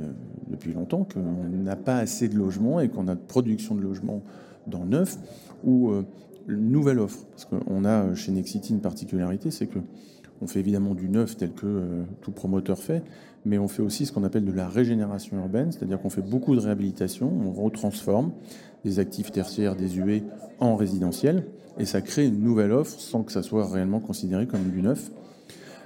depuis 0.49 0.73
longtemps 0.73 1.05
qu'on 1.05 1.45
n'a 1.51 1.77
pas 1.77 1.97
assez 1.97 2.29
de 2.29 2.37
logements 2.37 2.81
et 2.81 2.89
qu'on 2.89 3.09
a 3.09 3.15
de 3.15 3.21
production 3.21 3.75
de 3.75 3.83
logements 3.83 4.23
dans 4.67 4.87
neuf 4.87 5.19
ou 5.65 5.93
nouvelle 6.49 6.99
offre. 6.99 7.27
Parce 7.31 7.45
qu'on 7.45 7.85
a 7.85 8.15
chez 8.15 8.33
Nexity 8.33 8.73
une 8.73 8.81
particularité, 8.81 9.51
c'est 9.51 9.67
que 9.67 9.81
on 10.43 10.47
fait 10.47 10.61
évidemment 10.61 10.95
du 10.95 11.09
neuf 11.09 11.37
tel 11.37 11.53
que 11.53 12.03
tout 12.23 12.33
promoteur 12.33 12.79
fait, 12.79 13.03
mais 13.45 13.59
on 13.59 13.69
fait 13.69 13.83
aussi 13.83 14.07
ce 14.07 14.13
qu'on 14.13 14.25
appelle 14.25 14.45
de 14.45 14.53
la 14.53 14.69
régénération 14.69 15.37
urbaine, 15.39 15.73
c'est-à-dire 15.73 16.01
qu'on 16.01 16.11
fait 16.11 16.23
beaucoup 16.23 16.55
de 16.55 16.61
réhabilitation, 16.61 17.31
on 17.47 17.53
retransforme 17.53 18.33
des 18.85 18.99
actifs 18.99 19.31
tertiaires, 19.31 19.77
des 19.77 19.99
UE 19.99 20.23
en 20.59 20.77
résidentiel, 20.77 21.45
et 21.79 21.85
ça 21.85 22.01
crée 22.01 22.27
une 22.27 22.43
nouvelle 22.43 22.73
offre 22.73 22.99
sans 22.99 23.23
que 23.23 23.33
ça 23.33 23.43
soit 23.43 23.67
réellement 23.67 24.01
considéré 24.01 24.47
comme 24.47 24.65
du 24.65 24.83
neuf. 24.83 25.11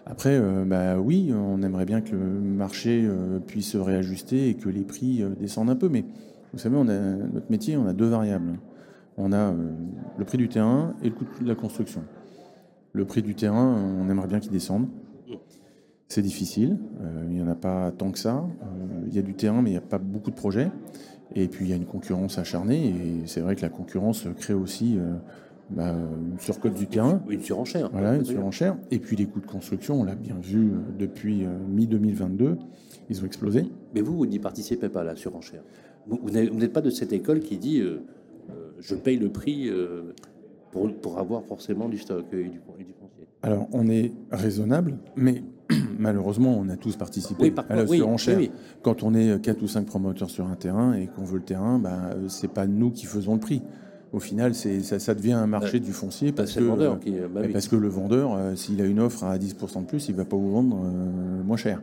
Après, 0.06 0.36
euh, 0.38 0.64
bah 0.66 0.98
oui, 0.98 1.32
on 1.34 1.62
aimerait 1.62 1.86
bien 1.86 2.00
que 2.00 2.14
le 2.14 2.18
marché 2.18 3.04
euh, 3.06 3.38
puisse 3.38 3.70
se 3.70 3.78
réajuster 3.78 4.48
et 4.48 4.54
que 4.54 4.68
les 4.68 4.82
prix 4.82 5.22
euh, 5.22 5.30
descendent 5.40 5.70
un 5.70 5.76
peu, 5.76 5.88
mais 5.88 6.04
vous 6.52 6.58
savez, 6.58 6.76
on 6.76 6.84
notre 6.84 7.50
métier, 7.50 7.76
on 7.76 7.86
a 7.86 7.92
deux 7.92 8.08
variables. 8.08 8.58
On 9.16 9.32
a 9.32 9.54
le 10.18 10.24
prix 10.24 10.38
du 10.38 10.48
terrain 10.48 10.94
et 11.02 11.08
le 11.08 11.14
coût 11.14 11.24
de 11.40 11.48
la 11.48 11.54
construction. 11.54 12.02
Le 12.94 13.04
prix 13.04 13.22
du 13.22 13.34
terrain, 13.34 13.76
on 13.76 14.08
aimerait 14.08 14.28
bien 14.28 14.38
qu'il 14.38 14.52
descende. 14.52 14.86
C'est 16.06 16.22
difficile, 16.22 16.78
euh, 17.00 17.24
il 17.28 17.34
n'y 17.34 17.42
en 17.42 17.48
a 17.48 17.56
pas 17.56 17.90
tant 17.90 18.12
que 18.12 18.20
ça. 18.20 18.46
Euh, 18.62 19.04
il 19.08 19.14
y 19.14 19.18
a 19.18 19.22
du 19.22 19.34
terrain, 19.34 19.62
mais 19.62 19.70
il 19.70 19.72
n'y 19.72 19.78
a 19.78 19.82
pas 19.82 19.98
beaucoup 19.98 20.30
de 20.30 20.36
projets. 20.36 20.70
Et 21.34 21.48
puis 21.48 21.64
il 21.64 21.70
y 21.70 21.72
a 21.72 21.76
une 21.76 21.86
concurrence 21.86 22.38
acharnée, 22.38 22.90
et 22.90 23.26
c'est 23.26 23.40
vrai 23.40 23.56
que 23.56 23.62
la 23.62 23.68
concurrence 23.68 24.28
crée 24.38 24.54
aussi 24.54 24.96
euh, 24.96 25.14
bah, 25.70 25.92
une 25.92 26.38
surcote 26.38 26.74
du 26.74 26.86
terrain. 26.86 27.20
Une 27.28 27.40
surenchère. 27.40 27.90
Voilà, 27.90 28.14
une 28.14 28.24
surenchère. 28.24 28.76
Et 28.92 29.00
puis 29.00 29.16
les 29.16 29.26
coûts 29.26 29.40
de 29.40 29.46
construction, 29.46 30.00
on 30.00 30.04
l'a 30.04 30.14
bien 30.14 30.36
vu 30.40 30.70
depuis 30.96 31.44
mi-2022, 31.68 32.58
ils 33.10 33.20
ont 33.20 33.26
explosé. 33.26 33.64
Mais 33.92 34.02
vous, 34.02 34.16
vous 34.16 34.26
n'y 34.26 34.38
participez 34.38 34.88
pas 34.88 35.00
à 35.00 35.04
la 35.04 35.16
surenchère. 35.16 35.64
Vous, 36.06 36.30
n'êtes 36.30 36.72
pas 36.72 36.82
de 36.82 36.90
cette 36.90 37.12
école 37.12 37.40
qui 37.40 37.58
dit 37.58 37.82
je 38.78 38.94
paye 38.94 39.16
le 39.16 39.30
prix 39.30 39.68
pour, 40.74 40.92
pour, 40.96 41.18
avoir 41.18 41.44
forcément 41.44 41.88
du 41.88 41.98
stock 41.98 42.26
et 42.32 42.42
du, 42.42 42.60
et 42.78 42.84
du 42.84 42.92
foncier. 42.92 43.26
Alors 43.42 43.68
on 43.72 43.88
est 43.88 44.12
raisonnable, 44.30 44.98
mais 45.16 45.42
malheureusement, 45.98 46.58
on 46.58 46.68
a 46.68 46.76
tous 46.76 46.96
participé 46.96 47.52
à 47.68 47.76
la 47.76 47.86
surenchère. 47.86 48.40
Quand 48.82 49.02
on 49.02 49.14
est 49.14 49.40
4 49.40 49.62
ou 49.62 49.68
5 49.68 49.86
promoteurs 49.86 50.30
sur 50.30 50.46
un 50.46 50.56
terrain 50.56 50.94
et 50.94 51.06
qu'on 51.06 51.24
veut 51.24 51.38
le 51.38 51.44
terrain, 51.44 51.78
ben, 51.78 52.10
euh, 52.16 52.28
c'est 52.28 52.52
pas 52.52 52.66
nous 52.66 52.90
qui 52.90 53.06
faisons 53.06 53.34
le 53.34 53.40
prix 53.40 53.62
au 54.14 54.20
final, 54.20 54.54
ça, 54.54 55.00
ça, 55.00 55.14
devient 55.14 55.32
un 55.32 55.48
marché 55.48 55.80
du 55.80 55.92
foncier 55.92 56.30
parce 56.30 56.52
que, 56.52 56.60
le 56.60 56.66
vendeur 56.66 57.00
bah 57.34 57.40
parce 57.52 57.66
que 57.66 57.74
le 57.74 57.88
vendeur, 57.88 58.32
euh, 58.32 58.54
s'il 58.54 58.80
a 58.80 58.84
une 58.84 59.00
offre 59.00 59.24
à 59.24 59.36
10% 59.36 59.80
de 59.80 59.86
plus, 59.86 60.08
il 60.08 60.14
va 60.14 60.24
pas 60.24 60.36
vous 60.36 60.52
vendre 60.52 60.76
euh, 60.76 61.42
moins 61.42 61.56
cher. 61.56 61.82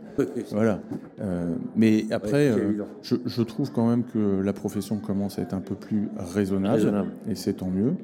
voilà. 0.51 0.79
Euh, 1.19 1.53
mais 1.75 2.05
après, 2.09 2.53
je, 3.01 3.41
trouve 3.41 3.71
quand 3.73 3.89
même 3.89 4.05
que 4.05 4.41
la 4.41 4.53
profession 4.53 4.95
commence 4.95 5.39
à 5.39 5.41
être 5.41 5.53
un 5.53 5.59
peu 5.59 5.75
plus 5.75 6.07
raisonnable, 6.17 7.07
et 7.29 7.35
c'est 7.35 7.53
tant 7.53 7.69
mieux. 7.69 7.95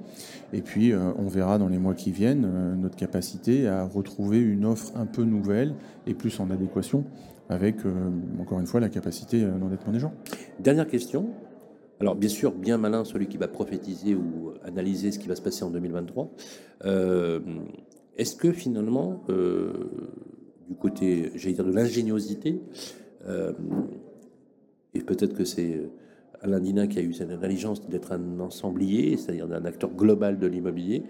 Et 0.52 0.62
puis, 0.62 0.94
on 0.94 1.28
verra 1.28 1.58
dans 1.58 1.70
les 1.70 1.78
mois 1.78 1.94
qui 1.94 2.12
viennent 2.12 2.48
notre 2.82 2.98
capacité 2.98 3.68
à 3.68 3.86
retrouver 3.86 4.40
une 4.40 4.66
offre 4.66 4.92
un 4.98 5.06
peu 5.06 5.24
nouvelle 5.24 5.74
et 6.06 6.14
plus 6.14 6.38
en 6.42 6.50
adéquation 6.50 7.06
avec, 7.50 7.78
encore 8.42 8.60
une 8.60 8.68
fois, 8.68 8.82
la 8.82 8.90
capacité 8.90 9.42
d'endettement 9.42 9.94
des 9.94 10.00
gens. 10.00 10.12
Dernière 10.60 10.88
question. 10.88 11.30
Alors 12.00 12.16
bien 12.16 12.30
sûr, 12.30 12.52
bien 12.52 12.78
malin 12.78 13.04
celui 13.06 13.28
qui 13.28 13.38
va 13.38 13.48
prophétiser 13.48 14.14
ou 14.14 14.54
analyser 14.64 15.12
ce 15.12 15.18
qui 15.18 15.28
va 15.28 15.36
se 15.36 15.42
passer 15.42 15.64
en 15.64 15.72
2023. 15.72 16.30
Euh, 16.86 17.40
est-ce 18.18 18.36
que 18.36 18.52
finalement, 18.52 19.24
euh, 19.30 19.74
du 20.68 20.76
côté, 20.76 21.32
j'allais 21.36 21.56
dire, 21.56 21.66
de 21.66 21.72
l'ingéniosité, 21.72 22.62
euh, 23.28 23.52
et 24.94 25.02
peut-être 25.02 25.34
que 25.34 25.44
c'est 25.44 25.90
Alain 26.42 26.60
Dina 26.60 26.86
qui 26.86 27.00
a 27.00 27.02
eu 27.02 27.14
cette 27.14 27.32
intelligence 27.32 27.88
d'être 27.90 28.12
un 28.12 28.40
ensemblier, 28.40 29.18
c'est-à-dire 29.18 29.48
d'un 29.48 29.66
acteur 29.66 29.92
global 29.92 30.38
de 30.38 30.46
l'immobilier, 30.46 31.04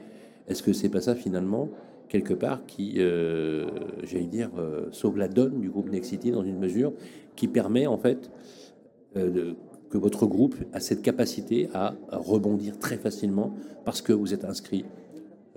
est-ce 0.48 0.64
que 0.64 0.72
c'est 0.72 0.90
pas 0.90 1.02
ça 1.02 1.16
finalement 1.16 1.70
quelque 2.08 2.34
part 2.34 2.66
qui, 2.66 2.96
j'allais 2.96 4.28
dire, 4.28 4.50
sauve 4.92 5.18
la 5.18 5.28
donne 5.28 5.60
du 5.60 5.70
groupe 5.70 5.90
Nexity 5.90 6.32
dans 6.32 6.44
une 6.44 6.58
mesure 6.58 6.94
qui 7.36 7.50
permet 7.50 7.86
en 7.86 7.98
fait 7.98 8.32
de 9.16 9.58
que 9.90 9.98
votre 9.98 10.26
groupe 10.26 10.56
a 10.74 10.80
cette 10.80 11.02
capacité 11.02 11.70
à 11.74 11.96
rebondir 12.12 12.78
très 12.80 12.98
facilement 12.98 13.54
parce 13.86 14.02
que 14.02 14.14
vous 14.14 14.34
êtes 14.34 14.46
inscrit 14.46 14.86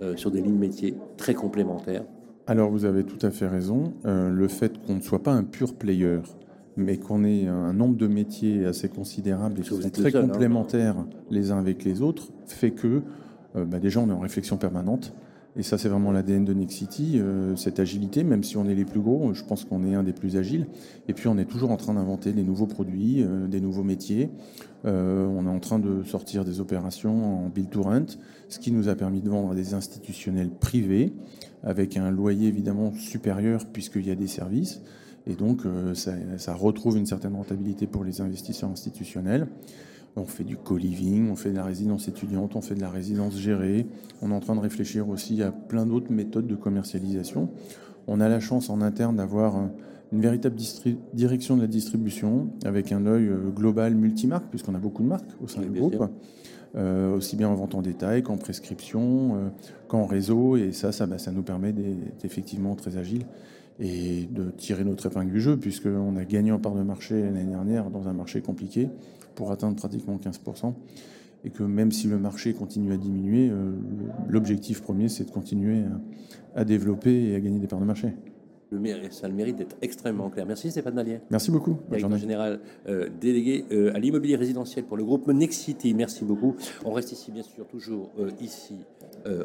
euh, 0.01 0.15
sur 0.15 0.31
des 0.31 0.41
lignes 0.41 0.57
métiers 0.57 0.95
très 1.17 1.35
complémentaires 1.35 2.03
Alors 2.47 2.71
vous 2.71 2.85
avez 2.85 3.03
tout 3.03 3.23
à 3.25 3.29
fait 3.29 3.47
raison. 3.47 3.93
Euh, 4.05 4.29
le 4.29 4.47
fait 4.47 4.73
qu'on 4.85 4.95
ne 4.95 5.01
soit 5.01 5.21
pas 5.21 5.31
un 5.31 5.43
pur 5.43 5.75
player, 5.75 6.19
mais 6.75 6.97
qu'on 6.97 7.23
ait 7.23 7.45
un 7.47 7.73
nombre 7.73 7.97
de 7.97 8.07
métiers 8.07 8.65
assez 8.65 8.89
considérable 8.89 9.59
et 9.59 9.61
qui 9.61 9.69
sont 9.69 9.89
très 9.89 10.15
hein. 10.15 10.27
complémentaires 10.27 10.95
les 11.29 11.51
uns 11.51 11.59
avec 11.59 11.83
les 11.83 12.01
autres, 12.01 12.29
fait 12.47 12.71
que 12.71 13.01
euh, 13.55 13.65
bah, 13.65 13.79
déjà 13.79 13.99
on 13.99 14.09
est 14.09 14.13
en 14.13 14.19
réflexion 14.19 14.57
permanente. 14.57 15.13
Et 15.57 15.63
ça, 15.63 15.77
c'est 15.77 15.89
vraiment 15.89 16.13
l'ADN 16.13 16.45
de 16.45 16.53
Nexity, 16.53 17.19
euh, 17.19 17.57
cette 17.57 17.79
agilité, 17.79 18.23
même 18.23 18.41
si 18.41 18.55
on 18.55 18.65
est 18.69 18.75
les 18.75 18.85
plus 18.85 19.01
gros, 19.01 19.33
je 19.33 19.43
pense 19.43 19.65
qu'on 19.65 19.83
est 19.83 19.95
un 19.95 20.03
des 20.03 20.13
plus 20.13 20.37
agiles. 20.37 20.67
Et 21.09 21.13
puis, 21.13 21.27
on 21.27 21.37
est 21.37 21.45
toujours 21.45 21.71
en 21.71 21.77
train 21.77 21.93
d'inventer 21.93 22.31
des 22.31 22.43
nouveaux 22.43 22.67
produits, 22.67 23.21
euh, 23.21 23.47
des 23.47 23.59
nouveaux 23.59 23.83
métiers. 23.83 24.29
Euh, 24.85 25.27
on 25.27 25.45
est 25.45 25.49
en 25.49 25.59
train 25.59 25.77
de 25.77 26.03
sortir 26.03 26.45
des 26.45 26.61
opérations 26.61 27.45
en 27.45 27.49
build 27.49 27.69
to 27.69 27.81
rent, 27.83 28.05
ce 28.47 28.59
qui 28.59 28.71
nous 28.71 28.87
a 28.87 28.95
permis 28.95 29.21
de 29.21 29.29
vendre 29.29 29.51
à 29.51 29.55
des 29.55 29.73
institutionnels 29.73 30.49
privés, 30.49 31.11
avec 31.63 31.97
un 31.97 32.11
loyer 32.11 32.47
évidemment 32.47 32.93
supérieur 32.93 33.65
puisqu'il 33.65 34.07
y 34.07 34.11
a 34.11 34.15
des 34.15 34.27
services. 34.27 34.81
Et 35.27 35.35
donc, 35.35 35.61
ça 35.93 36.55
retrouve 36.55 36.97
une 36.97 37.05
certaine 37.05 37.35
rentabilité 37.35 37.85
pour 37.85 38.03
les 38.03 38.21
investisseurs 38.21 38.71
institutionnels. 38.71 39.47
On 40.15 40.25
fait 40.25 40.43
du 40.43 40.57
co-living, 40.57 41.29
on 41.31 41.35
fait 41.35 41.51
de 41.51 41.55
la 41.55 41.63
résidence 41.63 42.07
étudiante, 42.07 42.55
on 42.55 42.61
fait 42.61 42.75
de 42.75 42.81
la 42.81 42.89
résidence 42.89 43.37
gérée. 43.37 43.87
On 44.21 44.31
est 44.31 44.33
en 44.33 44.41
train 44.41 44.55
de 44.55 44.59
réfléchir 44.59 45.07
aussi 45.07 45.41
à 45.41 45.51
plein 45.51 45.85
d'autres 45.85 46.11
méthodes 46.11 46.47
de 46.47 46.55
commercialisation. 46.55 47.49
On 48.07 48.19
a 48.19 48.27
la 48.27 48.39
chance 48.39 48.69
en 48.69 48.81
interne 48.81 49.15
d'avoir 49.15 49.69
une 50.11 50.21
véritable 50.21 50.57
direction 51.13 51.55
de 51.55 51.61
la 51.61 51.67
distribution 51.67 52.49
avec 52.65 52.91
un 52.91 53.05
œil 53.05 53.27
euh, 53.27 53.49
global 53.49 53.95
multimarque, 53.95 54.45
puisqu'on 54.49 54.75
a 54.75 54.79
beaucoup 54.79 55.03
de 55.03 55.07
marques 55.07 55.31
au 55.41 55.47
sein 55.47 55.61
du 55.61 55.69
groupe, 55.69 56.03
euh, 56.75 57.15
aussi 57.15 57.37
bien 57.37 57.47
en 57.47 57.55
vente 57.55 57.75
en 57.75 57.81
détail 57.81 58.21
qu'en 58.21 58.37
prescription, 58.37 59.35
euh, 59.35 59.49
qu'en 59.87 60.05
réseau. 60.05 60.57
Et 60.57 60.73
ça, 60.73 60.91
ça, 60.91 61.05
bah, 61.05 61.17
ça 61.17 61.31
nous 61.31 61.43
permet 61.43 61.71
d'être 61.71 62.25
effectivement 62.25 62.75
très 62.75 62.97
agile 62.97 63.25
et 63.79 64.27
de 64.29 64.51
tirer 64.51 64.83
notre 64.83 65.05
épingle 65.05 65.31
du 65.31 65.39
jeu, 65.39 65.57
puisqu'on 65.57 66.17
a 66.17 66.25
gagné 66.25 66.51
en 66.51 66.59
part 66.59 66.75
de 66.75 66.83
marché 66.83 67.21
l'année 67.21 67.45
dernière 67.45 67.89
dans 67.89 68.09
un 68.09 68.13
marché 68.13 68.41
compliqué 68.41 68.89
pour 69.35 69.51
atteindre 69.51 69.75
pratiquement 69.75 70.17
15%. 70.17 70.73
Et 71.43 71.49
que 71.49 71.63
même 71.63 71.91
si 71.91 72.07
le 72.07 72.19
marché 72.19 72.53
continue 72.53 72.93
à 72.93 72.97
diminuer, 72.97 73.49
euh, 73.49 73.71
l'objectif 74.29 74.81
premier, 74.81 75.09
c'est 75.09 75.25
de 75.25 75.31
continuer 75.31 75.83
à, 76.55 76.63
développer 76.65 77.29
et 77.29 77.35
à 77.35 77.39
gagner 77.39 77.59
des 77.59 77.67
parts 77.67 77.79
de 77.79 77.85
marché. 77.85 78.13
Le 78.69 78.79
ça 79.09 79.25
a 79.25 79.29
le 79.29 79.35
mérite 79.35 79.57
d'être 79.57 79.75
extrêmement 79.81 80.29
clair. 80.29 80.45
Merci 80.45 80.71
Stéphane 80.71 80.95
Dallier. 80.95 81.19
Merci 81.29 81.51
beaucoup. 81.51 81.77
Directeur 81.89 82.17
général 82.17 82.61
euh, 82.87 83.09
délégué 83.19 83.65
euh, 83.71 83.93
à 83.93 83.99
l'immobilier 83.99 84.37
résidentiel 84.37 84.85
pour 84.85 84.95
le 84.95 85.03
groupe 85.03 85.27
Nexity. 85.27 85.93
Merci 85.93 86.23
beaucoup. 86.23 86.55
On 86.85 86.93
reste 86.93 87.11
ici, 87.11 87.31
bien 87.31 87.43
sûr, 87.43 87.67
toujours 87.67 88.11
ici 88.39 88.75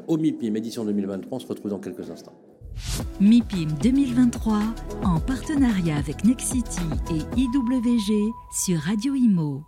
au 0.06 0.16
MIPIM, 0.16 0.54
édition 0.54 0.84
2023. 0.84 1.36
On 1.36 1.40
se 1.40 1.46
retrouve 1.46 1.70
dans 1.72 1.80
quelques 1.80 2.08
instants. 2.08 2.34
MIPIM 3.20 3.68
2023 3.82 4.62
en 5.04 5.20
partenariat 5.20 5.96
avec 5.96 6.24
Nexity 6.24 6.82
et 7.10 7.40
IWG 7.40 8.32
sur 8.52 8.78
Radio 8.78 9.14
Imo. 9.14 9.62